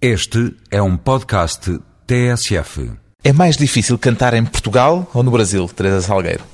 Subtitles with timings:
[0.00, 2.92] Este é um podcast TSF.
[3.24, 6.44] É mais difícil cantar em Portugal ou no Brasil, Teresa Salgueiro?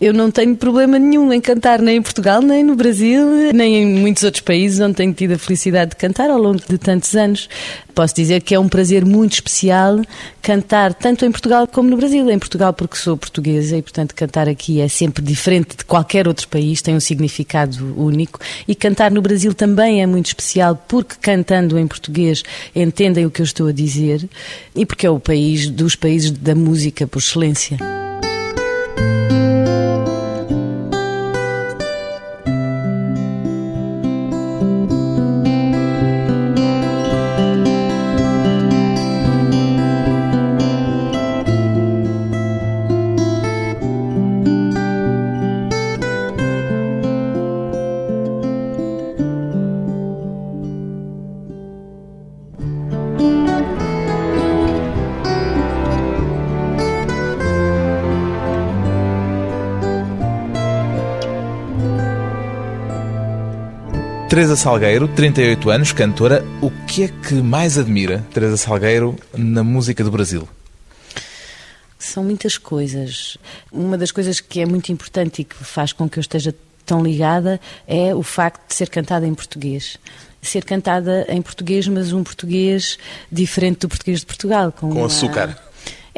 [0.00, 3.86] Eu não tenho problema nenhum em cantar nem em Portugal, nem no Brasil, nem em
[3.86, 7.48] muitos outros países onde tenho tido a felicidade de cantar ao longo de tantos anos.
[7.96, 10.00] Posso dizer que é um prazer muito especial
[10.40, 12.30] cantar tanto em Portugal como no Brasil.
[12.30, 16.46] Em Portugal porque sou portuguesa e, portanto, cantar aqui é sempre diferente de qualquer outro
[16.46, 18.38] país, tem um significado único.
[18.68, 23.42] E cantar no Brasil também é muito especial porque cantando em português entendem o que
[23.42, 24.28] eu estou a dizer
[24.76, 27.78] e porque é o país dos países da música por excelência.
[64.38, 66.44] Teresa Salgueiro, 38 anos, cantora.
[66.62, 70.48] O que é que mais admira, Teresa Salgueiro, na música do Brasil?
[71.98, 73.36] São muitas coisas.
[73.72, 76.54] Uma das coisas que é muito importante e que faz com que eu esteja
[76.86, 79.98] tão ligada é o facto de ser cantada em português.
[80.40, 82.96] Ser cantada em português, mas um português
[83.32, 84.70] diferente do português de Portugal.
[84.70, 85.06] Com, com uma...
[85.06, 85.58] açúcar.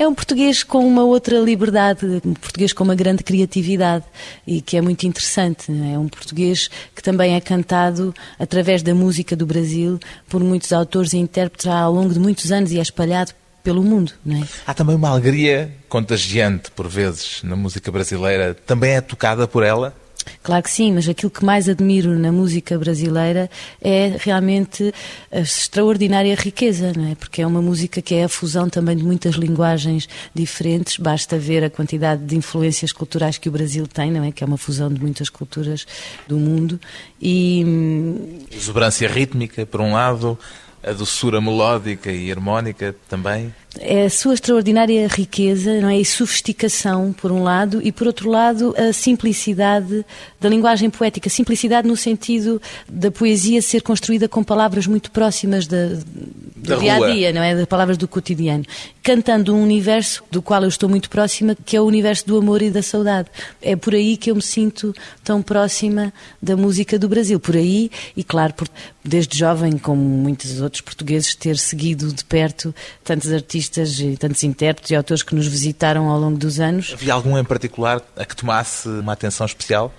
[0.01, 4.03] É um português com uma outra liberdade, um português com uma grande criatividade
[4.47, 5.71] e que é muito interessante.
[5.71, 11.13] É um português que também é cantado através da música do Brasil por muitos autores
[11.13, 14.13] e intérpretes ao longo de muitos anos e é espalhado pelo mundo.
[14.27, 14.43] É?
[14.67, 18.55] Há também uma alegria contagiante, por vezes, na música brasileira.
[18.55, 19.95] Também é tocada por ela?
[20.43, 24.93] Claro que sim, mas aquilo que mais admiro na música brasileira é realmente
[25.31, 27.15] a extraordinária riqueza, não é?
[27.15, 31.65] Porque é uma música que é a fusão também de muitas linguagens diferentes, basta ver
[31.65, 34.33] a quantidade de influências culturais que o Brasil tem, não é?
[34.33, 35.87] Que é uma fusão de muitas culturas
[36.27, 36.81] do mundo
[37.21, 37.63] e...
[37.67, 40.39] Hum, Exuberância rítmica, por um lado,
[40.83, 43.55] a doçura melódica e harmónica também?
[43.79, 45.99] É a sua extraordinária riqueza não é?
[45.99, 50.05] e sofisticação, por um lado, e por outro lado, a simplicidade
[50.41, 51.31] da linguagem poética.
[51.31, 56.95] Simplicidade no sentido da poesia ser construída com palavras muito próximas da, do da dia
[56.95, 57.55] a dia, não é?
[57.55, 58.65] Das palavras do cotidiano.
[59.05, 62.63] Cantando um universo do qual eu estou muito próxima, que é o universo do amor
[62.63, 63.29] e da saudade.
[63.63, 64.93] É por aí que eu me sinto
[65.23, 67.39] tão próxima da música do Brasil.
[67.39, 68.69] Por aí, e claro, por,
[69.05, 74.43] desde jovem, como muitos outros portugueses, ter seguido de perto tantos artistas artistas e tantos
[74.43, 76.93] intérpretes e autores que nos visitaram ao longo dos anos.
[76.95, 79.93] Havia algum em particular a que tomasse uma atenção especial?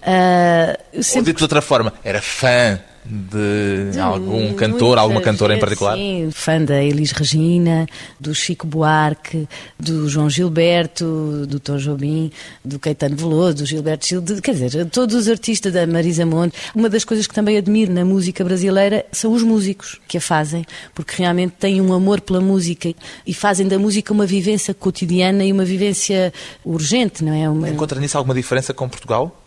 [0.00, 1.20] Uh, sempre...
[1.20, 5.96] Ou dito de outra forma, era fã de algum cantor, alguma cantora em particular?
[5.96, 7.86] Sim, fã da Elis Regina,
[8.18, 9.46] do Chico Buarque,
[9.78, 12.32] do João Gilberto, do Tom Jobim,
[12.64, 16.56] do Caetano Veloso, do Gilberto Gil, de, quer dizer, todos os artistas da Marisa Monte.
[16.74, 20.64] Uma das coisas que também admiro na música brasileira são os músicos que a fazem,
[20.94, 22.94] porque realmente têm um amor pela música
[23.26, 26.32] e fazem da música uma vivência cotidiana e uma vivência
[26.64, 27.48] urgente, não é?
[27.48, 27.68] Uma...
[27.68, 29.43] Encontra nisso alguma diferença com Portugal?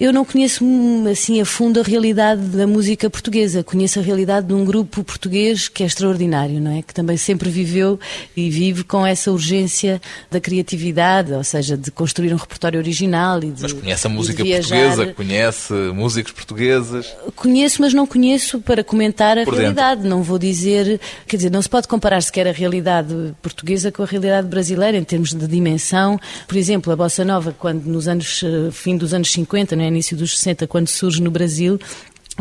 [0.00, 0.64] Eu não conheço
[1.12, 3.62] assim a fundo a realidade da música portuguesa.
[3.62, 6.80] Conheço a realidade de um grupo português que é extraordinário, não é?
[6.80, 8.00] Que também sempre viveu
[8.34, 10.00] e vive com essa urgência
[10.30, 14.42] da criatividade, ou seja, de construir um repertório original e de Mas conhece a música
[14.42, 17.06] portuguesa, conhece músicos portugueses?
[17.36, 20.00] Conheço, mas não conheço para comentar a Por realidade.
[20.00, 20.16] Dentro.
[20.16, 24.06] Não vou dizer, quer dizer, não se pode comparar sequer a realidade portuguesa com a
[24.06, 26.18] realidade brasileira em termos de dimensão.
[26.48, 29.89] Por exemplo, a bossa nova, quando nos anos eh, fim dos anos 50, não é?
[29.90, 31.78] Início dos 60, quando surge no Brasil,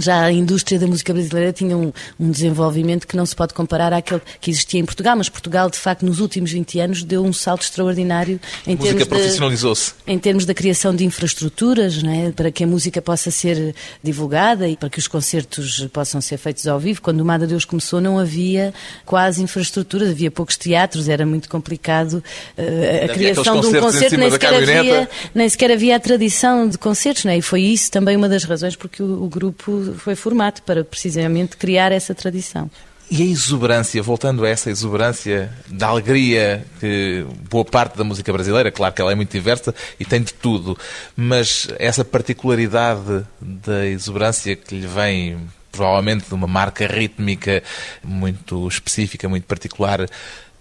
[0.01, 3.93] já a indústria da música brasileira tinha um, um, desenvolvimento que não se pode comparar
[3.93, 7.33] àquele que existia em Portugal, mas Portugal, de facto, nos últimos 20 anos deu um
[7.33, 9.93] salto extraordinário em a música profissionalizou-se.
[10.05, 12.31] Em termos da criação de infraestruturas, é?
[12.31, 16.67] para que a música possa ser divulgada e para que os concertos possam ser feitos
[16.67, 17.01] ao vivo.
[17.01, 18.73] Quando o Mada Deus começou, não havia
[19.05, 22.23] quase infraestruturas, havia poucos teatros, era muito complicado
[22.57, 26.77] uh, a criação de um concerto, nem sequer, havia, nem sequer havia a tradição de
[26.77, 27.37] concertos, é?
[27.37, 31.57] e foi isso também uma das razões porque o, o grupo foi formado para precisamente
[31.57, 32.69] criar essa tradição.
[33.11, 38.71] E a exuberância, voltando a essa exuberância da alegria que boa parte da música brasileira,
[38.71, 40.77] claro que ela é muito diversa e tem de tudo,
[41.15, 45.39] mas essa particularidade da exuberância que lhe vem
[45.71, 47.63] provavelmente de uma marca rítmica
[48.03, 50.07] muito específica, muito particular,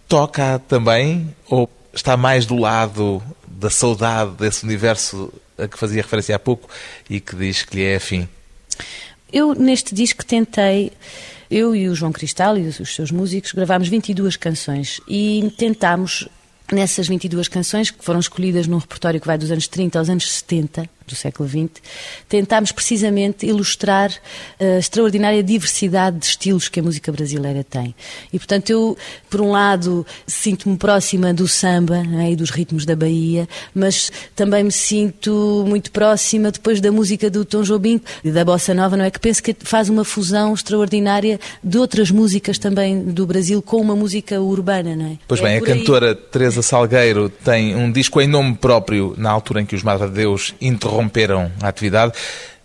[0.08, 6.36] toca também ou está mais do lado da saudade desse universo a que fazia referência
[6.36, 6.68] há pouco
[7.10, 8.28] e que diz que lhe é afim?
[9.32, 10.92] Eu, neste disco, tentei
[11.50, 15.00] eu e o João Cristal e os seus músicos gravámos 22 canções.
[15.08, 16.28] E tentámos
[16.72, 20.30] nessas 22 canções que foram escolhidas num repertório que vai dos anos 30 aos anos
[20.30, 21.82] 70 do século XX,
[22.28, 24.12] tentámos precisamente ilustrar
[24.60, 27.94] a extraordinária diversidade de estilos que a música brasileira tem.
[28.32, 28.96] E, portanto, eu,
[29.28, 34.64] por um lado, sinto-me próxima do samba é, e dos ritmos da Bahia, mas também
[34.64, 39.04] me sinto muito próxima depois da música do Tom Jobim e da Bossa Nova, não
[39.04, 39.10] é?
[39.10, 43.96] Que penso que faz uma fusão extraordinária de outras músicas também do Brasil com uma
[43.96, 45.18] música urbana, não é?
[45.26, 49.62] Pois é bem, a cantora Teresa Salgueiro tem um disco em nome próprio na altura
[49.62, 52.12] em que os Madre Deus interromperam interromperam a atividade.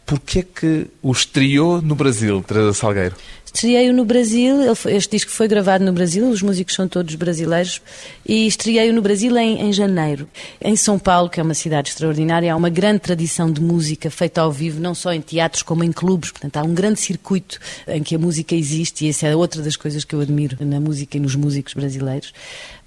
[0.05, 3.15] Porquê é que o estreou no Brasil, Teresa Salgueiro?
[3.53, 4.55] Estreiei-o no Brasil,
[4.87, 7.81] este disco foi gravado no Brasil, os músicos são todos brasileiros,
[8.25, 10.27] e estreiei-o no Brasil em, em, janeiro.
[10.59, 14.41] Em São Paulo, que é uma cidade extraordinária, há uma grande tradição de música feita
[14.41, 18.01] ao vivo, não só em teatros como em clubes, portanto há um grande circuito em
[18.01, 21.17] que a música existe, e essa é outra das coisas que eu admiro na música
[21.17, 22.33] e nos músicos brasileiros.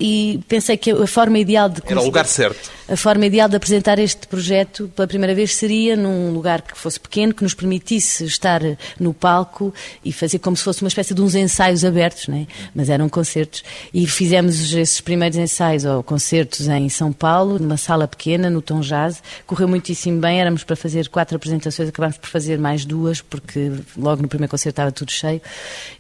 [0.01, 1.81] E pensei que a forma ideal de...
[1.87, 2.71] Era o lugar certo.
[2.89, 6.99] A forma ideal de apresentar este projeto pela primeira vez seria num lugar que fosse
[6.99, 8.61] pequeno, que nos permitisse estar
[8.99, 9.73] no palco
[10.05, 12.47] e fazer como se fosse uma espécie de uns ensaios abertos, né?
[12.75, 13.63] mas eram concertos.
[13.93, 18.81] E fizemos esses primeiros ensaios ou concertos em São Paulo, numa sala pequena, no Tom
[18.81, 19.23] Jazz.
[19.47, 24.23] Correu muitíssimo bem, éramos para fazer quatro apresentações, acabámos por fazer mais duas, porque logo
[24.23, 25.41] no primeiro concerto estava tudo cheio.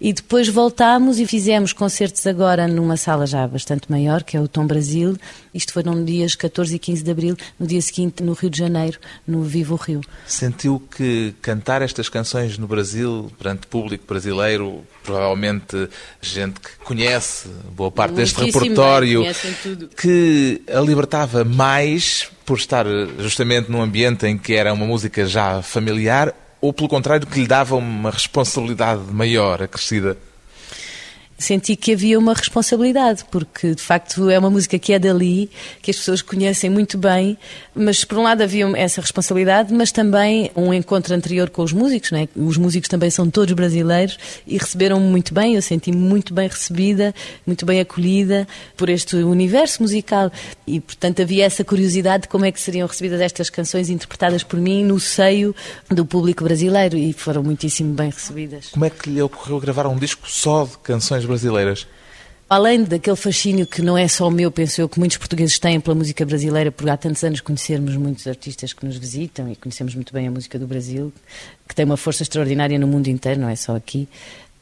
[0.00, 4.48] E depois voltámos e fizemos concertos agora numa sala já bastante maior, que é o
[4.48, 5.16] Tom Brasil.
[5.52, 8.58] Isto foi nos dias 14 e 15 de abril, no dia seguinte no Rio de
[8.58, 10.00] Janeiro, no Vivo Rio.
[10.26, 15.88] Sentiu que cantar estas canções no Brasil, perante público brasileiro, brasileiro, provavelmente
[16.20, 19.24] gente que conhece boa parte deste repertório,
[19.96, 22.86] que a libertava mais por estar
[23.18, 27.46] justamente num ambiente em que era uma música já familiar, ou pelo contrário, que lhe
[27.46, 30.16] dava uma responsabilidade maior, acrescida?
[31.38, 35.50] Senti que havia uma responsabilidade, porque de facto é uma música que é dali,
[35.82, 37.36] que as pessoas conhecem muito bem,
[37.74, 42.10] mas por um lado havia essa responsabilidade, mas também um encontro anterior com os músicos,
[42.10, 42.28] não é?
[42.34, 47.14] Os músicos também são todos brasileiros e receberam-me muito bem, eu senti-me muito bem recebida,
[47.46, 50.30] muito bem acolhida por este universo musical
[50.66, 54.58] e portanto havia essa curiosidade de como é que seriam recebidas estas canções interpretadas por
[54.58, 55.54] mim no seio
[55.90, 58.68] do público brasileiro e foram muitíssimo bem recebidas.
[58.70, 61.86] Como é que lhe ocorreu gravar um disco só de canções brasileiras?
[62.48, 65.80] Além daquele fascínio que não é só o meu, penso eu, que muitos portugueses têm
[65.80, 69.96] pela música brasileira, por há tantos anos conhecermos muitos artistas que nos visitam e conhecemos
[69.96, 71.12] muito bem a música do Brasil,
[71.68, 74.08] que tem uma força extraordinária no mundo inteiro, não é só aqui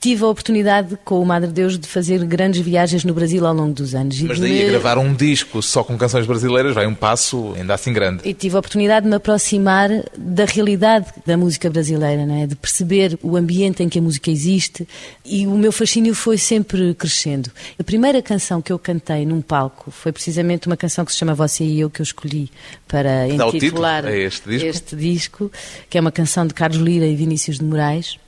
[0.05, 3.73] tive a oportunidade com o Madre Deus de fazer grandes viagens no Brasil ao longo
[3.73, 4.21] dos anos.
[4.21, 4.65] Mas daí me...
[4.65, 8.21] a gravar um disco só com canções brasileiras vai um passo ainda assim grande.
[8.23, 12.47] E tive a oportunidade de me aproximar da realidade da música brasileira, né?
[12.47, 14.87] de perceber o ambiente em que a música existe
[15.25, 17.51] e o meu fascínio foi sempre crescendo.
[17.79, 21.33] A primeira canção que eu cantei num palco foi precisamente uma canção que se chama
[21.33, 22.51] Você e Eu, que eu escolhi
[22.87, 24.69] para intitular este disco?
[24.69, 25.53] este disco,
[25.89, 28.19] que é uma canção de Carlos Lira e Vinícius de Moraes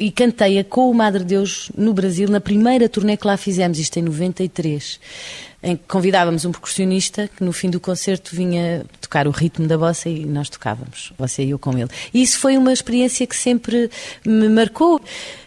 [0.00, 3.98] e cantei-a com o Madre Deus no Brasil, na primeira turnê que lá fizemos, isto
[3.98, 4.98] em 93
[5.62, 9.76] em que convidávamos um percussionista que no fim do concerto vinha tocar o ritmo da
[9.76, 11.90] bossa e nós tocávamos, você e eu com ele.
[12.14, 13.90] E isso foi uma experiência que sempre
[14.24, 15.00] me marcou.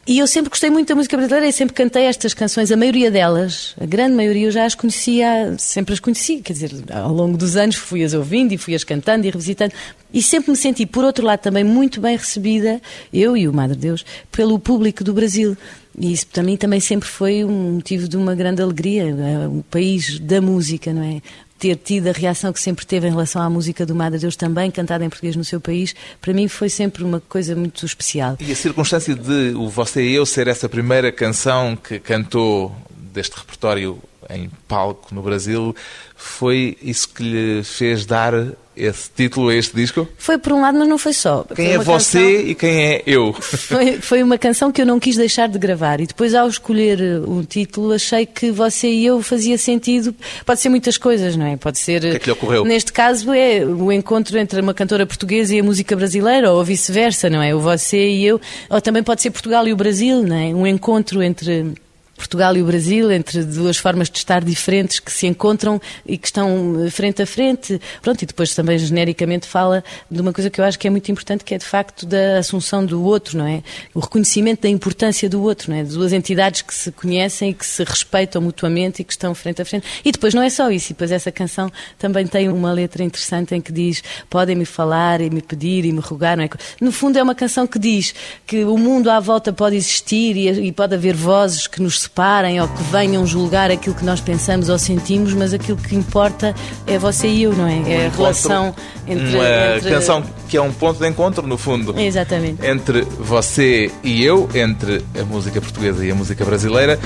[0.05, 3.09] E eu sempre gostei muito da música brasileira e sempre cantei estas canções, a maioria
[3.09, 7.37] delas, a grande maioria eu já as conhecia, sempre as conheci, quer dizer, ao longo
[7.37, 9.73] dos anos fui-as ouvindo e fui-as cantando e revisitando.
[10.13, 12.81] E sempre me senti, por outro lado, também muito bem recebida,
[13.13, 15.57] eu e o Madre Deus, pelo público do Brasil.
[15.97, 19.47] E isso para mim também sempre foi um motivo de uma grande alegria, é?
[19.47, 21.21] o país da música, não é?
[21.59, 24.69] Ter tido a reação que sempre teve em relação à música do Madre Deus também,
[24.69, 28.37] cantada em português no seu país, para mim foi sempre uma coisa muito especial.
[28.39, 32.75] E a circunstância de o Você e Eu ser essa primeira canção que cantou
[33.13, 35.75] deste repertório em palco no Brasil,
[36.15, 38.33] foi isso que lhe fez dar
[38.75, 40.07] esse título a este disco?
[40.17, 41.43] Foi por um lado, mas não foi só.
[41.55, 42.49] Quem foi é você canção...
[42.49, 43.33] e quem é eu?
[43.73, 46.99] Foi, foi uma canção que eu não quis deixar de gravar e depois ao escolher
[47.25, 50.13] o título achei que você e eu fazia sentido.
[50.45, 51.57] Pode ser muitas coisas, não é?
[51.57, 51.97] Pode ser.
[51.99, 52.65] O que é que lhe ocorreu?
[52.65, 57.29] Neste caso é o encontro entre uma cantora portuguesa e a música brasileira ou vice-versa,
[57.29, 57.55] não é?
[57.55, 58.39] O você e eu.
[58.69, 60.53] Ou também pode ser Portugal e o Brasil, não é?
[60.53, 61.73] Um encontro entre
[62.15, 66.27] Portugal e o Brasil, entre duas formas de estar diferentes que se encontram e que
[66.27, 67.81] estão frente a frente.
[68.01, 71.11] Pronto, e depois também genericamente fala de uma coisa que eu acho que é muito
[71.11, 73.63] importante, que é de facto da assunção do outro, não é?
[73.93, 75.83] O reconhecimento da importância do outro, não é?
[75.83, 79.61] De duas entidades que se conhecem e que se respeitam mutuamente e que estão frente
[79.61, 79.85] a frente.
[80.05, 83.55] E depois não é só isso, e depois essa canção também tem uma letra interessante
[83.55, 86.49] em que diz podem-me falar e me pedir e me rogar, não é?
[86.79, 88.13] No fundo é uma canção que diz
[88.45, 92.61] que o mundo à volta pode existir e, e pode haver vozes que nos separem
[92.61, 96.53] ou que venham julgar aquilo que nós pensamos ou sentimos, mas aquilo que importa
[96.85, 97.81] é você e eu, não é?
[97.91, 98.73] É a relação
[99.07, 99.35] entre.
[99.35, 99.89] Uma entre...
[99.89, 101.99] canção que é um ponto de encontro, no fundo.
[101.99, 102.65] Exatamente.
[102.65, 106.99] Entre você e eu, entre a música portuguesa e a música brasileira.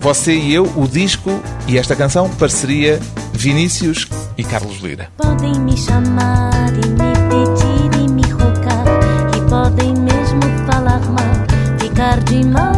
[0.00, 3.00] Você e eu, o disco e esta canção, parceria
[3.32, 5.08] Vinícius e Carlos Lira.
[5.16, 8.84] Podem me chamar e me pedir e me rogar
[9.36, 10.40] E podem mesmo
[10.70, 12.77] falar mal Ficar de mal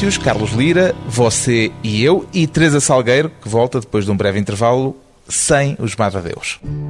[0.00, 4.38] Vinícius, Carlos Lira, você e eu e Teresa Salgueiro, que volta depois de um breve
[4.38, 4.96] intervalo,
[5.28, 6.58] sem os Madadeus.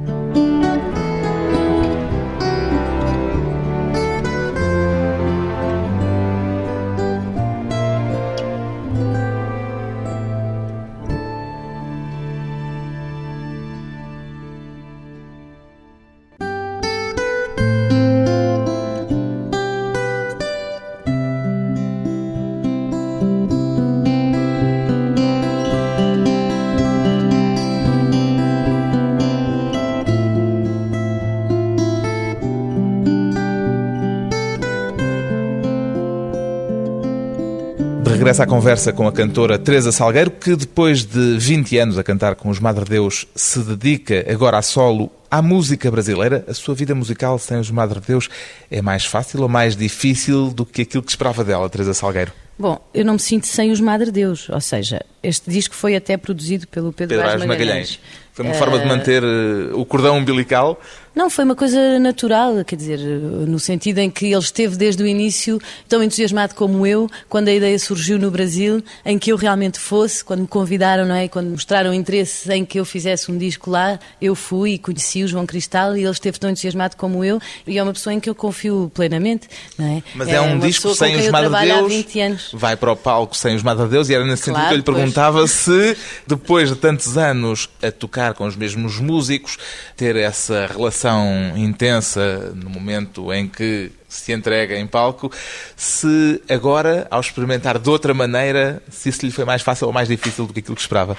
[38.31, 42.35] regresso à conversa com a cantora Teresa Salgueiro, que depois de 20 anos a cantar
[42.35, 46.45] com os Madre Deus, se dedica agora a solo à música brasileira.
[46.47, 48.29] A sua vida musical sem os Madre Deus
[48.69, 52.31] é mais fácil ou mais difícil do que aquilo que esperava dela, Teresa Salgueiro?
[52.57, 56.15] Bom, eu não me sinto sem os Madre Deus, ou seja, este disco foi até
[56.15, 57.47] produzido pelo Pedro, Pedro Magalhães.
[57.47, 57.99] Magalhães.
[58.33, 60.79] Foi uma forma de manter eh, o cordão umbilical.
[61.13, 65.05] Não, foi uma coisa natural, quer dizer, no sentido em que ele esteve desde o
[65.05, 65.59] início
[65.89, 70.23] tão entusiasmado como eu, quando a ideia surgiu no Brasil, em que eu realmente fosse,
[70.23, 71.27] quando me convidaram, não é?
[71.27, 75.27] Quando mostraram interesse em que eu fizesse um disco lá, eu fui e conheci o
[75.27, 78.29] João Cristal e ele esteve tão entusiasmado como eu, e é uma pessoa em que
[78.29, 80.03] eu confio plenamente, não é?
[80.15, 81.93] Mas é, um uma disco sem os eu Madre trabalho há Deus.
[81.93, 82.49] 20 anos.
[82.53, 84.77] Vai para o palco sem os Madre Deus e era nesse sentido Claro, que eu
[84.77, 84.97] lhe pois.
[84.97, 89.57] perguntava se, depois de tantos anos a tocar com os mesmos músicos,
[89.97, 95.31] ter essa relação intensa no momento em que se entrega em palco,
[95.75, 100.07] se agora, ao experimentar de outra maneira, se isso lhe foi mais fácil ou mais
[100.07, 101.17] difícil do que aquilo que esperava.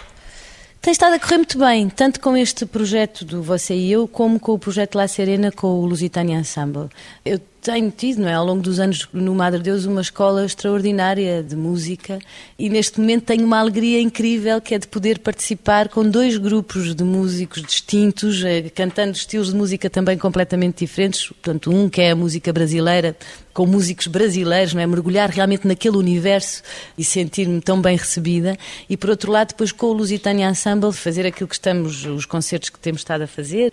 [0.80, 4.40] Tem estado a correr muito bem, tanto com este projeto do Você e Eu, como
[4.40, 6.88] com o projeto La Serena com o Lusitânia Ensemble.
[7.24, 8.34] Eu tenho tido, não é?
[8.34, 12.18] Ao longo dos anos no Madre Deus, uma escola extraordinária de música
[12.58, 16.92] e neste momento tenho uma alegria incrível que é de poder participar com dois grupos
[16.92, 21.28] de músicos distintos, eh, cantando estilos de música também completamente diferentes.
[21.28, 23.16] Portanto, um que é a música brasileira,
[23.52, 24.86] com músicos brasileiros, não é?
[24.86, 26.62] Mergulhar realmente naquele universo
[26.96, 28.56] e sentir-me tão bem recebida.
[28.88, 32.70] E por outro lado, depois com o Lusitânia Ensemble, fazer aquilo que estamos, os concertos
[32.70, 33.72] que temos estado a fazer,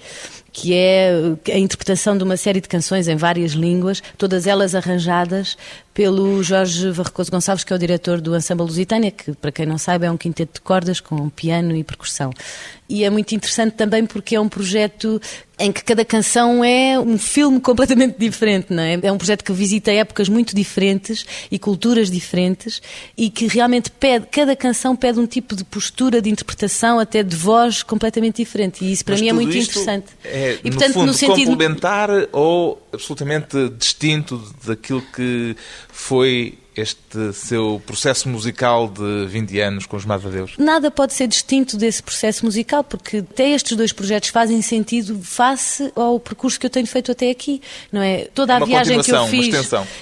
[0.51, 1.11] que é
[1.53, 3.78] a interpretação de uma série de canções em várias línguas,
[4.17, 5.57] todas elas arranjadas
[5.99, 9.77] pelo Jorge Varrocoso Gonçalves, que é o diretor do Ensemble Lusitânia, que, para quem não
[9.77, 12.31] sabe, é um quinteto de cordas com piano e percussão.
[12.87, 15.21] E é muito interessante também porque é um projeto
[15.59, 18.97] em que cada canção é um filme completamente diferente, não é?
[19.03, 22.81] É um projeto que visita épocas muito diferentes e culturas diferentes
[23.17, 27.35] e que realmente pede, cada canção pede um tipo de postura, de interpretação, até de
[27.35, 28.85] voz completamente diferente.
[28.85, 30.07] E isso para Mas mim é muito interessante.
[30.23, 35.55] É, e no fundo, complementar ou absolutamente distinto daquilo que
[35.99, 40.53] foi este seu processo musical de 20 anos com os Madre Deus?
[40.57, 45.91] Nada pode ser distinto desse processo musical, porque até estes dois projetos fazem sentido face
[45.95, 47.61] ao percurso que eu tenho feito até aqui,
[47.91, 48.27] não é?
[48.33, 49.53] Toda a uma viagem que eu fiz.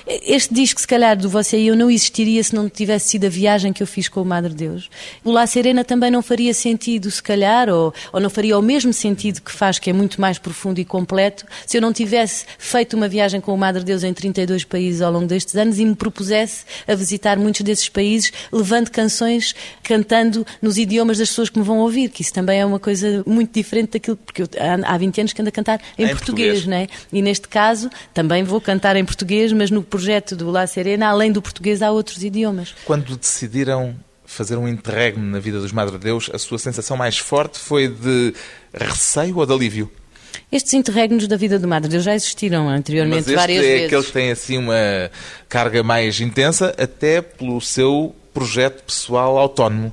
[0.06, 3.30] Este disco, se calhar, do Você e Eu não existiria se não tivesse sido a
[3.30, 4.90] viagem que eu fiz com o Madre Deus.
[5.24, 8.94] O La Serena também não faria sentido, se calhar, ou, ou não faria o mesmo
[8.94, 12.96] sentido que faz, que é muito mais profundo e completo, se eu não tivesse feito
[12.96, 15.96] uma viagem com o Madre Deus em 32 países ao longo destes anos e me
[15.96, 21.66] propusesse a visitar muitos desses países, levando canções, cantando nos idiomas das pessoas que me
[21.66, 24.50] vão ouvir, que isso também é uma coisa muito diferente daquilo, porque eu,
[24.84, 26.66] há há 20 anos que ando a cantar em, português, português.
[26.66, 26.88] não é?
[27.12, 31.32] E neste caso também vou cantar em português, mas no projeto do La Serena, além
[31.32, 32.76] do português, há outros idiomas.
[32.86, 33.96] Quando decidiram
[34.26, 38.34] fazer um interregno na vida dos Madre Deus, a sua sensação mais forte foi de
[38.74, 39.92] receio ou de alívio?
[40.52, 43.86] Estes interregnos da vida do Madre Deus já existiram anteriormente Mas este várias é vezes.
[43.88, 45.12] aquele que tem assim uma
[45.50, 49.92] carga mais intensa, até pelo seu projeto pessoal autónomo.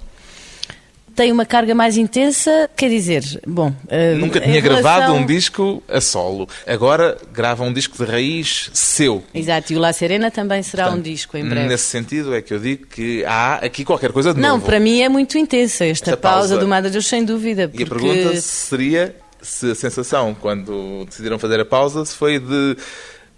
[1.16, 3.72] Tem uma carga mais intensa, quer dizer, bom...
[3.88, 6.48] eh, Nunca tinha gravado relação- um disco a solo.
[6.66, 9.22] Agora grava um disco de raiz seu.
[9.32, 11.68] Exato, e o La Serena também será um Portanto, disco em breve.
[11.68, 14.66] Nesse sentido é que eu digo que há aqui qualquer coisa de Não, novo.
[14.66, 16.58] para mim é muito intensa esta, Esta pausa, pausa.
[16.58, 17.62] do Madre Deus, sem dúvida.
[17.62, 22.38] E a porque- pergunta seria se a sensação, quando decidiram fazer a pausa, se foi
[22.38, 22.76] de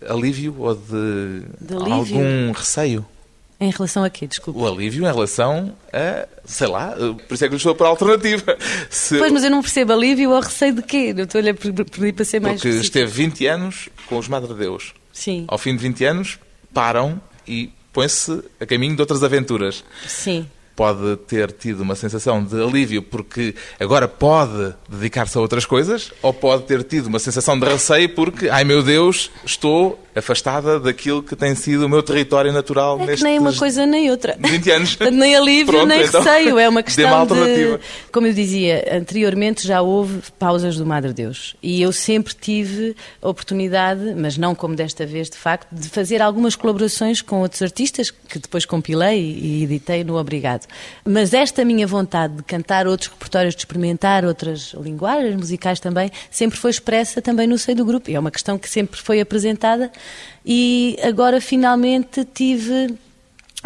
[0.09, 1.95] alívio ou de, De alívio?
[2.19, 3.05] algum receio.
[3.59, 4.27] Em relação a quê?
[4.27, 4.61] Desculpe.
[4.61, 6.89] O alívio em relação a, sei lá,
[7.27, 8.55] por isso é que lhe estou para a alternativa.
[8.91, 11.15] Se- Pois, mas eu não percebo alívio ou receio de quê?
[11.17, 12.99] Eu estou-lhe a pedir para ser mais porque específico.
[12.99, 14.93] esteve 20 anos com os Madre Deus.
[15.11, 16.39] Sim, Ao fim de 20 anos,
[16.75, 19.83] param e põem-se a caminho de outras aventuras.
[20.07, 20.47] sim.
[20.77, 26.33] Pode ter tido uma sensação de alívio porque agora pode dedicar-se a outras coisas, ou
[26.35, 31.37] pode ter tido uma sensação de receio porque, ai meu Deus, estou afastada daquilo que
[31.37, 34.37] tem sido o meu território natural É nestes nem uma coisa nem outra.
[34.39, 34.99] 20 anos.
[35.17, 36.59] Nem alívio, Pronto, nem então, receio.
[36.59, 37.79] É uma questão alternativa.
[37.79, 37.85] de...
[38.13, 41.55] Como eu dizia, anteriormente já houve pausas do Madre Deus.
[41.63, 46.21] E eu sempre tive a oportunidade, mas não como desta vez, de facto, de fazer
[46.23, 50.67] algumas colaborações com outros artistas, que depois compilei e editei no Obrigado.
[51.05, 56.59] Mas esta minha vontade de cantar outros repertórios, de experimentar outras linguagens musicais também, sempre
[56.59, 58.11] foi expressa também no seio do grupo.
[58.11, 59.91] E é uma questão que sempre foi apresentada.
[60.45, 62.97] E agora, finalmente, tive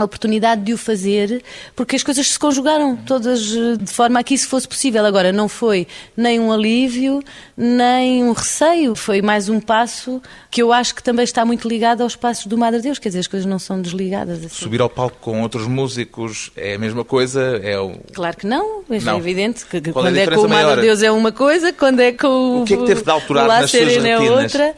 [0.01, 1.43] a oportunidade de o fazer,
[1.77, 5.05] porque as coisas se conjugaram todas eh, de forma a que isso fosse possível.
[5.05, 7.23] Agora, não foi nem um alívio,
[7.57, 12.03] nem um receio, foi mais um passo que eu acho que também está muito ligado
[12.03, 14.39] aos passos do Madre Deus, quer dizer, as coisas não são desligadas.
[14.39, 14.49] Assim.
[14.49, 17.61] Subir ao palco com outros músicos é a mesma coisa?
[17.63, 17.93] É o...
[18.15, 19.19] Claro que não, é Não.
[19.19, 20.81] evidente que, que é quando é, com diferença o Madre maior?
[20.81, 23.47] Deus é uma coisa, quando é com o, O que é que teve de alterar
[23.47, 24.75] nas suas é outra.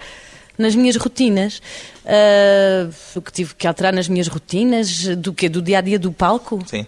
[0.58, 1.60] Nas minhas rotinas,
[2.04, 5.98] Ah, o que tive que alterar nas minhas rotinas, do que do dia a dia
[5.98, 6.86] do palco, Sim.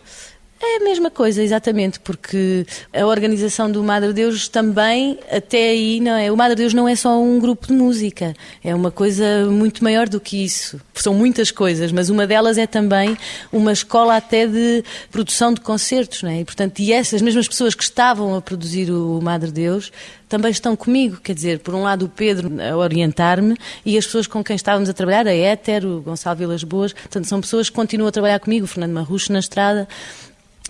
[0.61, 6.13] É a mesma coisa, exatamente, porque a organização do Madre Deus também, até aí, não
[6.13, 6.31] é?
[6.33, 10.09] O Madre Deus não é só um grupo de música, é uma coisa muito maior
[10.09, 10.81] do que isso.
[10.95, 13.17] São muitas coisas, mas uma delas é também
[13.53, 16.41] uma escola até de produção de concertos, não é?
[16.41, 19.93] E, portanto, e essas mesmas pessoas que estavam a produzir o Madre Deus
[20.29, 24.27] também estão comigo, quer dizer, por um lado o Pedro a orientar-me e as pessoas
[24.27, 27.77] com quem estávamos a trabalhar, a Éter, o Gonçalo Vilas Boas, portanto, são pessoas que
[27.77, 29.87] continuam a trabalhar comigo, o Fernando Marrucho na estrada.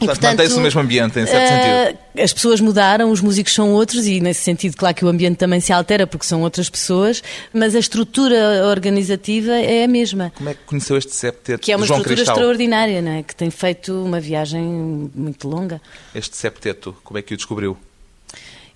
[0.00, 1.98] E, Portanto, mantém-se o mesmo ambiente, em certo eh, sentido.
[2.20, 5.60] As pessoas mudaram, os músicos são outros e, nesse sentido, claro que o ambiente também
[5.60, 10.32] se altera porque são outras pessoas, mas a estrutura organizativa é a mesma.
[10.34, 12.34] Como é que conheceu este septeto Que é uma João estrutura Cristal?
[12.36, 13.22] extraordinária, não é?
[13.22, 14.62] que tem feito uma viagem
[15.14, 15.80] muito longa.
[16.12, 17.76] Este septeto, como é que o descobriu?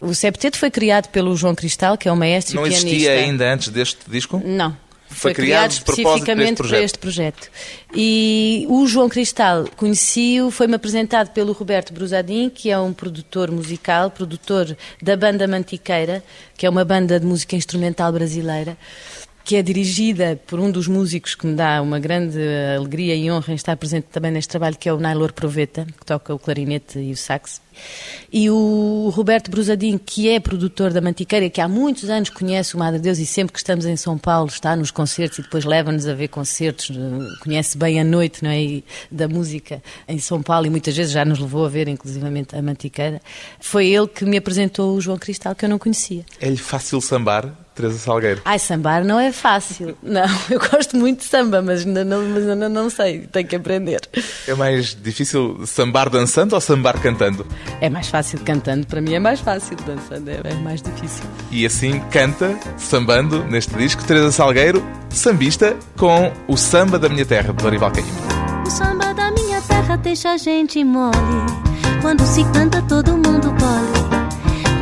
[0.01, 2.89] O septeto foi criado pelo João Cristal, que é o maestro Não e pianista.
[2.89, 4.41] existia ainda antes deste disco?
[4.45, 4.77] Não.
[5.19, 7.51] Foi, criado, criado este especificamente para este projeto.
[7.95, 14.11] E o João Cristal, conheci-o, foi-me apresentado pelo Roberto Brusadin, que é um produtor musical,
[14.11, 16.23] produtor da banda Mantiqueira,
[16.57, 18.77] que é uma banda de música instrumental brasileira,
[19.49, 22.39] que é dirigida por um dos músicos que me dá uma grande
[22.77, 26.05] alegria e honra em estar presente também neste trabalho, que é o Nailor Proveta, que
[26.05, 27.59] toca o clarinete e o sax.
[28.31, 32.79] E o Roberto Brusadin, que é produtor da Mantiqueira, que há muitos anos conhece o
[32.79, 36.07] Madre Deus e sempre que estamos em São Paulo está nos concertos e depois leva-nos
[36.07, 38.83] a ver concertos, eh, conhece bem a noite não é?
[39.11, 42.61] Da música em São Paulo e muitas vezes já nos levou a ver, inclusivamente, a
[42.61, 43.23] Mantiqueira.
[43.59, 46.27] Foi ele que me apresentou o João Cristal, que eu não conhecia.
[46.39, 48.41] É-lhe fácil sambar, Teresa Salgueiro?
[48.45, 49.97] Ai, sambar não é fácil.
[50.03, 53.57] Não, eu gosto muito de samba, mas ainda não, mas ainda não sei, tenho que
[53.57, 54.01] aprender.
[54.47, 57.47] É mais difícil sambar dançando ou sambar cantando?
[57.81, 61.25] É mais fácil cantando, para mim é mais fácil, dançando é é mais difícil.
[61.51, 67.53] E assim canta, sambando, neste disco, Teresa Salgueiro, sambista, com o Samba da Minha Terra,
[67.53, 68.11] de Dorival Caymmi.
[68.67, 71.17] O samba da minha terra deixa a gente mole.
[72.03, 74.08] Quando se canta, todo mundo bole.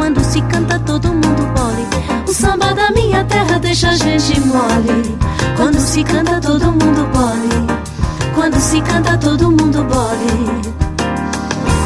[0.06, 1.84] Quando se canta, todo mundo bole.
[2.28, 5.18] O samba da minha terra deixa a gente mole.
[5.56, 8.32] Quando se canta, todo mundo bole.
[8.32, 10.62] Quando se canta, todo mundo bole.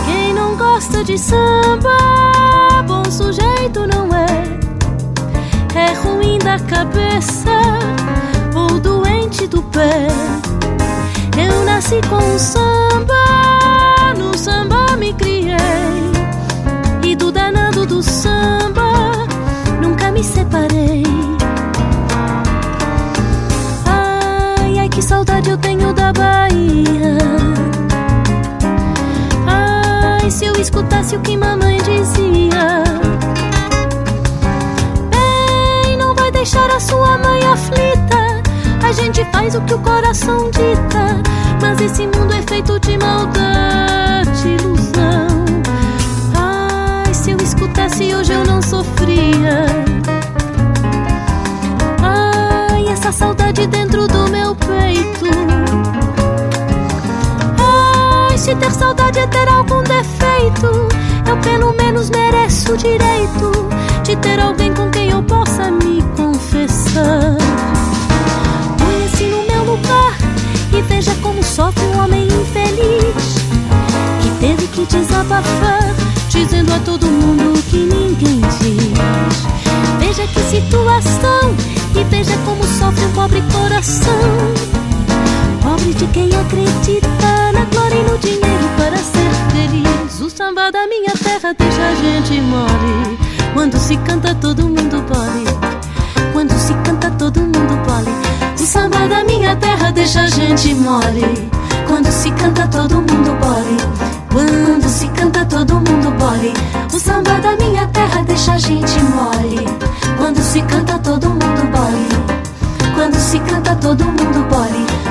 [0.05, 1.97] Quem não gosta de samba,
[2.87, 4.59] bom sujeito não é.
[5.75, 7.59] É ruim da cabeça
[8.55, 10.09] ou doente do pé.
[11.39, 13.15] Eu nasci com o samba,
[30.71, 32.85] escutasse o que mamãe dizia.
[35.11, 38.41] Bem, não vai deixar a sua mãe aflita.
[38.87, 41.21] A gente faz o que o coração dita.
[41.61, 44.80] Mas esse mundo é feito de maldade, ilusão.
[61.43, 63.53] Pelo menos mereço o direito
[64.05, 67.37] de ter alguém com quem eu possa me confessar.
[68.79, 70.17] Põe-se no meu lugar
[70.77, 73.35] e veja como sofre um homem infeliz
[74.23, 75.95] que teve que desabafar,
[76.29, 79.51] dizendo a todo mundo o que ninguém diz.
[79.99, 81.55] Veja que situação
[81.95, 84.13] e veja como sofre um pobre coração.
[85.63, 90.10] Pobre de quem acredita na glória e no dinheiro para ser feliz.
[90.21, 93.19] O samba da minha terra deixa a gente mole.
[93.55, 95.45] Quando se canta, todo mundo pode.
[96.35, 98.63] Quando se canta, todo mundo pode.
[98.63, 101.51] O samba da minha terra deixa a gente mole.
[101.89, 103.77] Quando se canta, todo mundo pode.
[104.31, 106.53] Quando se canta, todo mundo bole.
[106.93, 109.65] O samba da minha terra deixa a gente mole.
[110.19, 112.95] Quando se canta, todo mundo bole.
[112.95, 114.21] Quando se canta, todo mundo.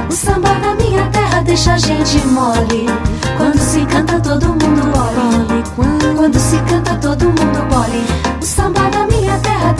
[0.10, 2.86] O samba da minha terra deixa a gente mole.
[3.38, 4.59] Quando se canta, todo mundo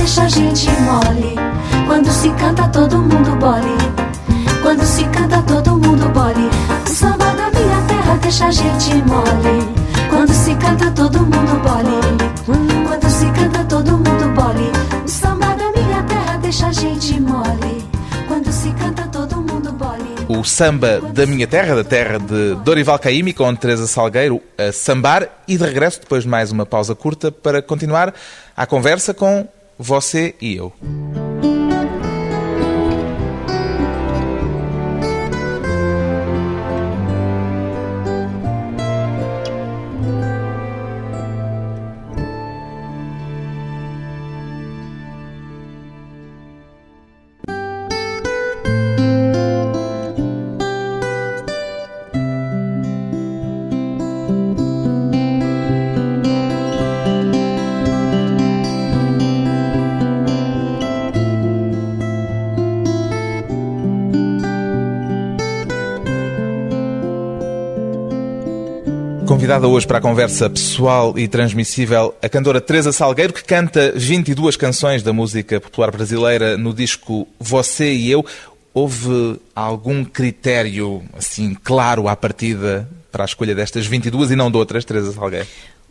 [0.10, 1.36] deixa a gente mole.
[1.86, 3.78] Quando se canta, todo mundo bole.
[4.64, 6.50] Quando se canta, todo mundo bole.
[6.84, 9.70] O samba da minha terra deixa a gente mole.
[10.10, 12.88] Quando se canta, todo mundo bole.
[12.88, 14.72] Quando se canta, todo mundo bole.
[15.06, 17.86] O samba da minha terra deixa a gente mole.
[18.28, 20.16] Quando se canta, todo mundo bole.
[20.28, 25.28] O Samba da Minha Terra, da terra de Dorival Caymmi, com Teresa Salgueiro a sambar
[25.48, 28.14] e de regresso, depois de mais uma pausa curta, para continuar
[28.56, 29.48] a conversa com
[29.80, 30.74] você e eu.
[69.50, 74.56] Convidada hoje para a conversa pessoal e transmissível a cantora Teresa Salgueiro, que canta 22
[74.56, 78.24] canções da música popular brasileira no disco Você e Eu.
[78.76, 84.58] Houve algum critério, assim, claro à partida para a escolha destas 22 e não de
[84.58, 85.48] outras, Teresa Salgueiro?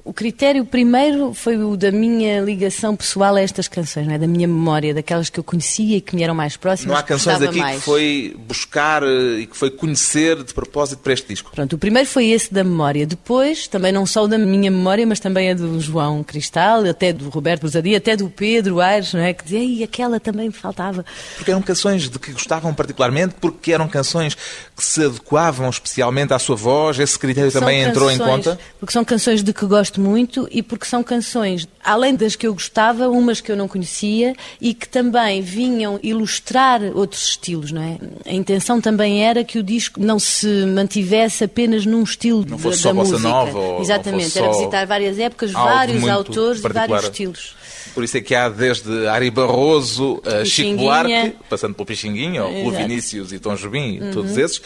[0.08, 4.18] O critério primeiro foi o da minha ligação pessoal a estas canções, não é?
[4.18, 6.92] da minha memória, daquelas que eu conhecia e que me eram mais próximas.
[6.94, 7.76] Não há canções gostava aqui mais.
[7.76, 11.50] que foi buscar eh, e que foi conhecer de propósito para este disco.
[11.54, 13.04] Pronto, o primeiro foi esse da memória.
[13.06, 17.12] Depois, também não só o da minha memória, mas também a do João Cristal, até
[17.12, 19.34] do Roberto Brusadia, até do Pedro Aires, não é?
[19.34, 21.04] Que dizia, "Ei, aquela também me faltava.
[21.36, 26.38] Porque eram canções de que gostavam particularmente, porque eram canções que se adequavam especialmente à
[26.38, 28.58] sua voz, esse critério também entrou em conta?
[28.80, 32.52] Porque são canções de que gosto muito e porque são canções, além das que eu
[32.54, 37.98] gostava, umas que eu não conhecia e que também vinham ilustrar outros estilos, não é?
[38.26, 42.58] A intenção também era que o disco não se mantivesse apenas num estilo Não da-
[42.58, 43.28] fosse da só bossa música.
[43.28, 46.88] nova ou Exatamente, era visitar várias épocas, vários autores particular.
[46.88, 47.56] vários estilos.
[47.94, 50.76] Por isso é que há desde Ari Barroso, a Chico.
[50.76, 52.70] Buarque, passando pelo Pixinguinha, ou pelo.
[52.70, 52.76] Uhum.
[52.76, 54.60] Vinícius e Tom Jobim, e todos esses.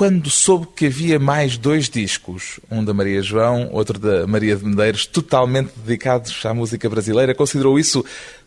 [0.00, 4.64] Quando soube que havia mais dois discos, um da Maria João, outro da Maria de
[4.64, 8.02] Medeiros, totalmente dedicados à música brasileira, considerou isso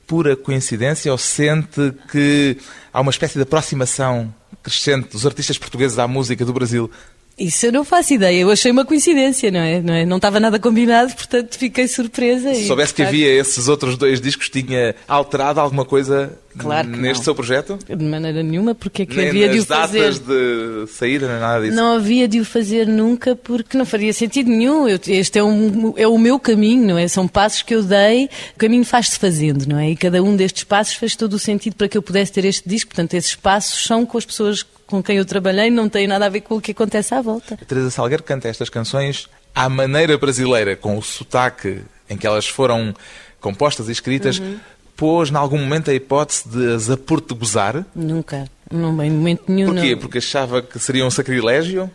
[0.08, 2.58] pura coincidência ou sente que
[2.92, 6.90] há uma espécie de aproximação crescente dos artistas portugueses à música do Brasil?
[7.38, 9.80] Isso eu não faço ideia, eu achei uma coincidência, não é?
[9.80, 10.06] Não, é?
[10.08, 12.52] não estava nada combinado, portanto fiquei surpresa.
[12.56, 16.88] Se e, soubesse que facto, havia esses outros dois discos, tinha alterado alguma coisa Claro
[16.90, 17.24] que neste não.
[17.24, 17.80] seu projeto?
[17.88, 20.00] De maneira nenhuma, porque é que Nem havia de o fazer.
[20.00, 21.76] datas de saída, nem nada disso.
[21.76, 24.88] Não havia de o fazer nunca porque não faria sentido nenhum.
[24.88, 27.08] Eu- este é, um, é o meu caminho, não é?
[27.08, 28.30] São passos que eu dei.
[28.56, 29.90] O caminho faz-se fazendo, não é?
[29.92, 32.68] E cada um destes passos fez todo o sentido para que eu pudesse ter este
[32.70, 32.90] disco.
[32.92, 36.30] Portanto, esses passos são com as pessoas com quem eu trabalhei, não têm nada a
[36.30, 37.58] ver com o que acontece à volta.
[37.60, 42.48] A Teresa Salgueiro canta estas canções à maneira brasileira, com o sotaque em que elas
[42.48, 42.94] foram
[43.42, 44.38] compostas e escritas.
[44.38, 44.58] Uhum.
[45.04, 47.86] Pôs, em algum momento, a hipótese de as aportuguesar.
[47.94, 48.50] Nunca.
[48.72, 49.74] Não, em momento nenhum.
[49.74, 49.92] Porquê?
[49.96, 50.00] não.
[50.00, 51.92] Porque achava que seria um sacrilégio?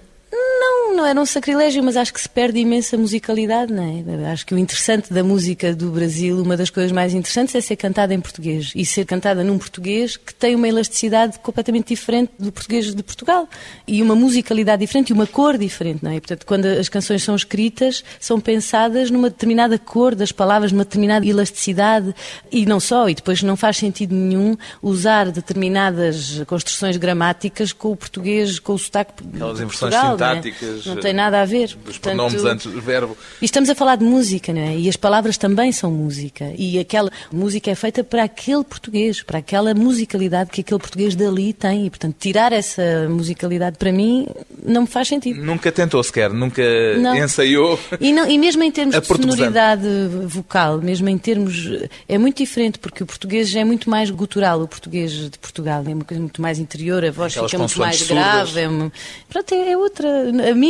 [0.88, 4.30] Não, não era um sacrilégio, mas acho que se perde imensa musicalidade, não é?
[4.32, 7.76] Acho que o interessante da música do Brasil, uma das coisas mais interessantes é ser
[7.76, 8.72] cantada em português.
[8.74, 13.46] E ser cantada num português que tem uma elasticidade completamente diferente do português de Portugal.
[13.86, 16.20] E uma musicalidade diferente e uma cor diferente, não é?
[16.20, 21.26] Portanto, quando as canções são escritas, são pensadas numa determinada cor das palavras, numa determinada
[21.26, 22.14] elasticidade.
[22.50, 27.96] E não só, e depois não faz sentido nenhum usar determinadas construções gramáticas com o
[27.96, 30.77] português, com o sotaque Aquelas inversões Portugal, é?
[30.86, 31.66] Não tem nada a ver.
[31.68, 33.16] Dos Portanto, pronomes antes do verbo.
[33.40, 34.76] E estamos a falar de música, não é?
[34.76, 36.52] E as palavras também são música.
[36.56, 41.52] E aquela música é feita para aquele português, para aquela musicalidade que aquele português dali
[41.52, 41.86] tem.
[41.86, 44.26] E, portanto, tirar essa musicalidade para mim
[44.64, 45.40] não me faz sentido.
[45.42, 46.62] Nunca tentou sequer, nunca
[46.98, 47.14] Não.
[47.16, 47.78] ensaiou.
[48.00, 49.86] E, não- e mesmo em termos de sonoridade
[50.26, 51.68] vocal, mesmo em termos.
[52.08, 55.82] É muito diferente, porque o português é muito mais gutural, o português de Portugal.
[55.86, 58.16] É uma coisa muito mais interior, a voz Aquelas fica muito mais surdas.
[58.52, 58.60] grave.
[58.60, 58.92] É, uma-
[59.28, 60.08] pronto, é, é outra.
[60.50, 60.67] A mim,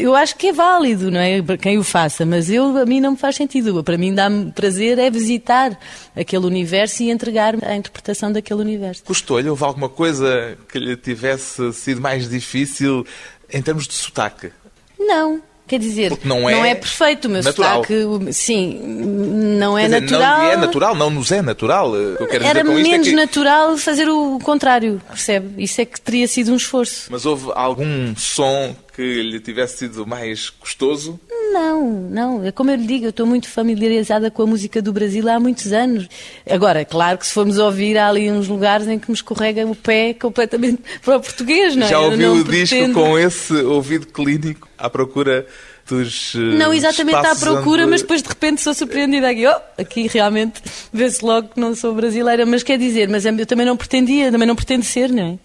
[0.00, 1.42] eu acho que é válido, não é?
[1.42, 3.82] Para quem o faça, mas eu, a mim não me faz sentido.
[3.82, 5.78] Para mim, dá-me prazer é visitar
[6.16, 9.04] aquele universo e entregar a interpretação daquele universo.
[9.04, 9.48] Custou-lhe?
[9.48, 13.06] Houve alguma coisa que lhe tivesse sido mais difícil
[13.52, 14.50] em termos de sotaque?
[14.98, 15.40] Não.
[15.66, 17.82] Quer dizer, Porque não é perfeito, o meu natural.
[17.82, 18.78] sotaque, sim,
[19.58, 20.38] não é dizer, natural.
[20.38, 21.92] Não é natural, não nos é natural.
[21.96, 23.16] Era isto menos é que...
[23.16, 25.62] natural fazer o contrário, percebe?
[25.62, 27.06] Isso é que teria sido um esforço.
[27.10, 31.18] Mas houve algum som que lhe tivesse sido mais custoso?
[31.52, 32.44] Não, não.
[32.44, 35.38] É como eu lhe digo, eu estou muito familiarizada com a música do Brasil há
[35.40, 36.08] muitos anos.
[36.48, 39.66] Agora, é claro que se formos ouvir, há ali uns lugares em que me escorrega
[39.66, 41.90] o pé completamente para o português, não é?
[41.90, 45.46] Já ouviu o disco pretendo- com esse ouvido clínico à procura
[45.88, 46.32] dos.
[46.34, 49.46] eh, Não exatamente à procura, onde- mas depois de repente sou surpreendida aqui.
[49.46, 50.60] Oh, aqui realmente
[50.92, 52.46] vê-se logo que não sou brasileira.
[52.46, 55.38] Mas quer dizer, mas eu também não pretendia, também não pretendo ser, não é?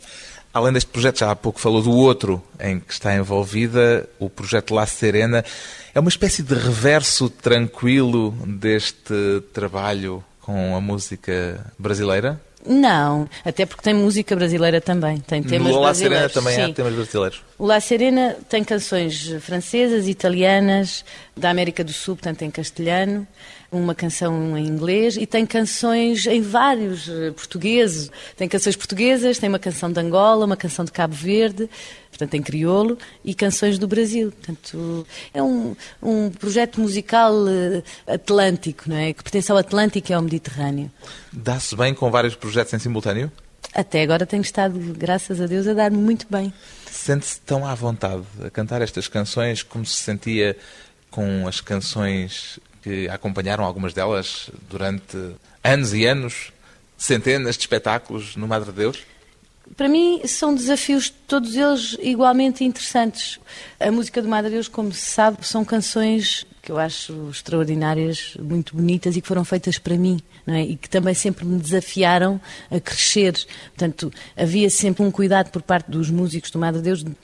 [0.54, 4.74] Além deste projeto, já há pouco falou do outro em que está envolvida, o projeto
[4.74, 5.46] La Serena.
[5.94, 12.42] É uma espécie de reverso tranquilo deste trabalho com a música brasileira?
[12.66, 16.74] Não, até porque tem música brasileira também, tem temas no La Serena também há sim.
[16.74, 17.42] temas brasileiros.
[17.58, 21.06] O La Serena tem canções francesas, italianas,
[21.38, 23.26] da América do Sul, portanto em castelhano,
[23.72, 28.12] uma canção em inglês e tem canções em vários eh, portugueses.
[28.36, 31.70] Tem canções portuguesas, tem uma canção de Angola, uma canção de Cabo Verde,
[32.10, 34.32] portanto em crioulo, e canções do Brasil.
[34.32, 39.14] Portanto, é um, um projeto musical eh, atlântico, não é?
[39.14, 40.92] Que pertence ao Atlântico e ao Mediterrâneo.
[41.32, 43.32] Dá-se bem com vários projetos em simultâneo?
[43.74, 46.52] Até agora tenho estado, graças a Deus, a dar-me muito bem.
[46.90, 50.58] Sente-se tão à vontade a cantar estas canções como se sentia
[51.12, 55.18] com as canções que acompanharam algumas delas durante
[55.64, 56.52] anos e anos,
[56.98, 59.00] centenas de espetáculos no Madre Deus?
[59.78, 63.40] Para mim, são desafios, todos eles igualmente interessantes.
[63.80, 68.76] A música do Madre Deus, como se sabe, são canções que eu acho extraordinárias, muito
[68.76, 70.64] bonitas e que foram feitas para mim, não é?
[70.64, 73.34] E que também sempre me desafiaram a crescer.
[73.70, 77.16] Portanto, havia sempre um cuidado por parte dos músicos do Madre Deus de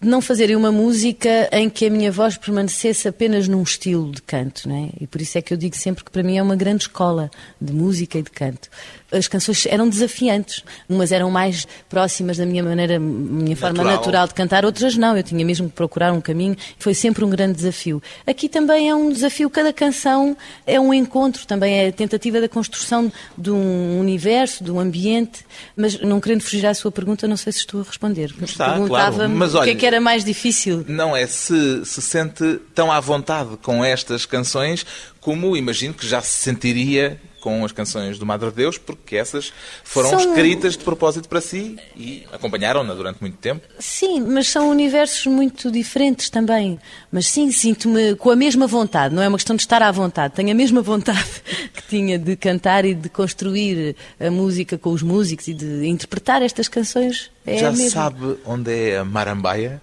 [0.00, 4.68] não fazerem uma música em que a minha voz permanecesse apenas num estilo de canto,
[4.68, 4.90] não é?
[5.00, 7.30] E por isso é que eu digo sempre que para mim é uma grande escola
[7.60, 8.68] de música e de canto.
[9.16, 13.96] As canções eram desafiantes, umas eram mais próximas da minha maneira, minha forma Natural.
[13.96, 15.16] natural de cantar, outras não.
[15.16, 18.02] Eu tinha mesmo que procurar um caminho, foi sempre um grande desafio.
[18.26, 22.48] Aqui também é um desafio, cada canção é um encontro, também é a tentativa da
[22.48, 25.44] construção de um universo, de um ambiente,
[25.76, 28.34] mas não querendo fugir à sua pergunta, não sei se estou a responder.
[28.42, 29.30] Está, Perguntava-me claro.
[29.30, 30.84] Mas o que é que era mais difícil.
[30.88, 34.84] Não é se se sente tão à vontade com estas canções
[35.20, 39.52] como imagino que já se sentiria com as canções do Madre Deus, porque essas
[39.84, 43.64] foram São- escritas de propósito para si e acompanharam-na durante muito tempo.
[43.78, 46.76] Sim, mas são universos muito diferentes também.
[47.12, 49.14] Mas sim, sinto-me com a mesma vontade.
[49.14, 50.34] Não é uma questão de estar à vontade.
[50.34, 51.24] Tenho a mesma vontade
[51.72, 56.42] que tinha de cantar e de construir a música com os músicos e de interpretar
[56.42, 57.30] estas canções.
[57.46, 59.80] É já sabe onde é a Marambaia?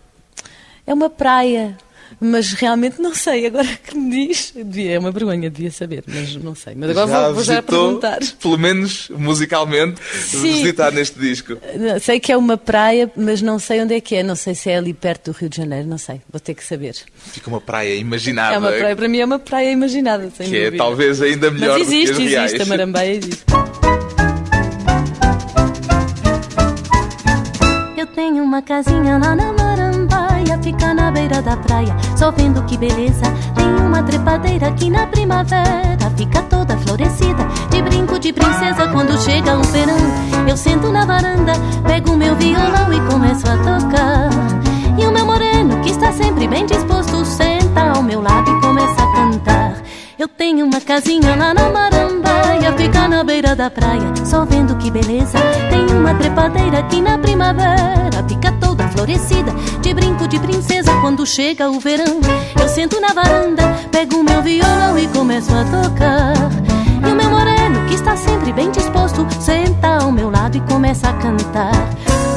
[0.86, 1.78] É uma praia.
[2.19, 6.36] Mas realmente não sei, agora que me diz, devia, é uma vergonha, devia saber, mas
[6.36, 6.73] não sei.
[6.76, 8.19] Mas agora já vou, vou já perguntar.
[8.41, 10.41] pelo menos musicalmente, Sim.
[10.41, 11.58] visitar neste disco.
[12.02, 14.23] Sei que é uma praia, mas não sei onde é que é.
[14.23, 16.21] Não sei se é ali perto do Rio de Janeiro, não sei.
[16.32, 16.95] Vou ter que saber.
[17.15, 18.56] Fica uma praia imaginada.
[18.56, 20.78] É uma praia, para mim é uma praia imaginada, sem Que é dúvida.
[20.84, 22.52] talvez ainda melhor Mas do que existe, as reais.
[22.54, 23.43] existe, a Marambaia existe.
[27.97, 29.83] Eu tenho uma casinha lá na Marambaia,
[30.62, 33.24] fica na beira da praia, só vendo que beleza.
[33.56, 39.58] Tem uma trepadeira aqui na primavera, fica toda florescida, de brinco de princesa quando chega
[39.58, 39.98] o verão.
[40.48, 41.54] Eu sento na varanda,
[41.86, 44.30] pego meu violão e começo a tocar.
[44.98, 49.04] E o meu moreno, que está sempre bem disposto, senta ao meu lado e começa
[49.04, 49.84] a cantar.
[50.18, 54.92] Eu tenho uma casinha lá na Marambaia, fica na beira da praia, só vendo que
[54.92, 55.39] beleza.
[55.70, 58.52] Tem uma trepadeira aqui na primavera, fica
[59.04, 62.22] florescida, de brinco de princesa quando chega o verão.
[62.60, 66.34] Eu sento na varanda, pego meu violão e começo a tocar.
[67.06, 71.10] E o meu moreno, que está sempre bem disposto, senta ao meu lado e começa
[71.10, 71.74] a cantar.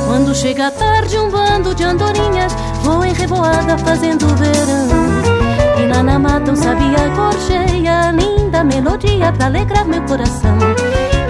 [0.07, 2.53] Quando chega a tarde, um bando de andorinhas
[2.83, 5.37] voa em revoada fazendo verão.
[5.79, 10.59] E lá na mata um sabia gorjeia, linda melodia pra alegrar meu coração.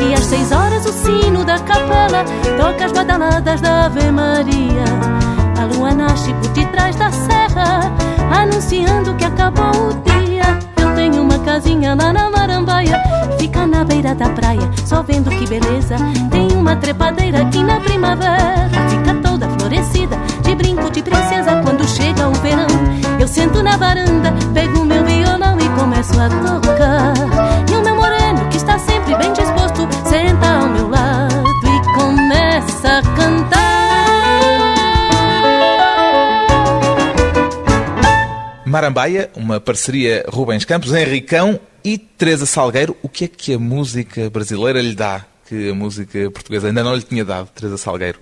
[0.01, 2.25] E às seis horas o sino da capela
[2.57, 5.26] toca as badaladas da Ave Maria.
[5.67, 7.93] A lua nasce por detrás da serra,
[8.31, 10.45] anunciando que acabou o dia.
[10.77, 13.03] Eu tenho uma casinha lá na Marambaia,
[13.37, 15.97] fica na beira da praia, só vendo que beleza.
[16.31, 22.29] Tem uma trepadeira aqui na primavera, fica toda florescida, de brinco de princesa quando chega
[22.29, 22.69] o verão.
[23.19, 26.56] Eu sento na varanda, pego meu violão e começo a tocar.
[38.87, 42.97] Marambaia, uma parceria Rubens Campos, Henricão e Teresa Salgueiro.
[43.03, 46.95] O que é que a música brasileira lhe dá que a música portuguesa ainda não
[46.95, 48.21] lhe tinha dado, Teresa Salgueiro?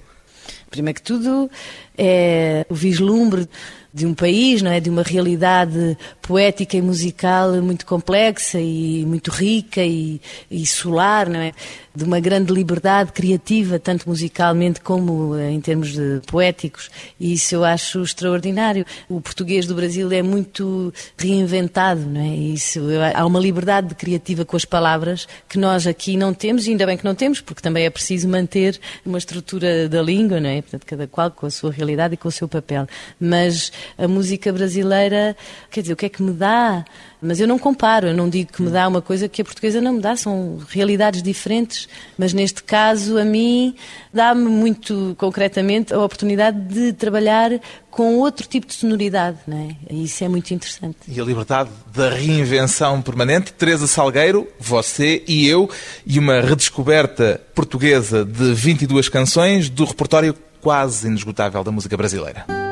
[0.70, 1.50] Primeiro que tudo,
[1.98, 3.46] é o vislumbre
[3.92, 4.80] de um país, não é?
[4.80, 11.40] De uma realidade poética e musical muito complexa e muito rica e, e solar, não
[11.40, 11.52] é?
[11.94, 15.94] De uma grande liberdade criativa, tanto musicalmente como eh, em termos
[16.26, 16.90] poéticos.
[17.20, 18.84] E isso eu acho extraordinário.
[19.08, 22.34] O português do Brasil é muito reinventado, não é?
[22.34, 22.80] Isso,
[23.14, 26.96] há uma liberdade criativa com as palavras que nós aqui não temos, e ainda bem
[26.96, 30.62] que não temos, porque também é preciso manter uma estrutura da língua, não é?
[30.62, 32.86] Portanto, cada qual com a sua realidade e com o seu papel.
[33.20, 35.36] Mas a música brasileira,
[35.70, 36.84] quer dizer, o que é que me dá?
[37.24, 39.80] Mas eu não comparo, eu não digo que me dá uma coisa que a portuguesa
[39.80, 41.88] não me dá, são realidades diferentes.
[42.18, 43.74] Mas neste caso, a mim,
[44.12, 47.50] dá-me muito concretamente a oportunidade de trabalhar
[47.90, 49.76] com outro tipo de sonoridade, não é?
[49.90, 50.98] E isso é muito interessante.
[51.08, 53.52] E a liberdade da reinvenção permanente.
[53.52, 55.70] Teresa Salgueiro, você e eu,
[56.06, 62.63] e uma redescoberta portuguesa de 22 canções do repertório quase inesgotável da música brasileira.